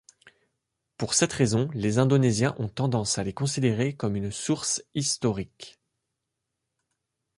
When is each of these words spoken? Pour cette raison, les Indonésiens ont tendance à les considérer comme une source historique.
Pour 0.97 1.13
cette 1.13 1.31
raison, 1.31 1.69
les 1.75 1.99
Indonésiens 1.99 2.55
ont 2.57 2.69
tendance 2.69 3.19
à 3.19 3.23
les 3.23 3.33
considérer 3.35 3.93
comme 3.95 4.15
une 4.15 4.31
source 4.31 4.81
historique. 4.95 5.79